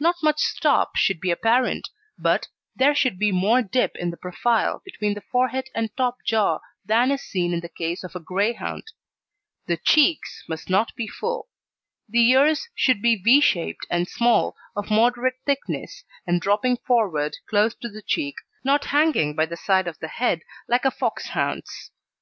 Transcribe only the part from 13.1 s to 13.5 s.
V